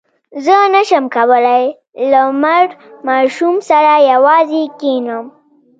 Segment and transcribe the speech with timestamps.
[0.45, 1.65] زه نه شم کولای
[2.11, 2.65] له مړ
[3.07, 5.25] ماشوم سره یوازې کښېنم.